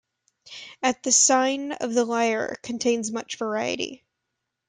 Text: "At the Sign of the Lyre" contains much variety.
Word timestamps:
"At 0.81 1.03
the 1.03 1.11
Sign 1.11 1.73
of 1.73 1.93
the 1.93 2.05
Lyre" 2.05 2.55
contains 2.63 3.11
much 3.11 3.35
variety. 3.37 4.03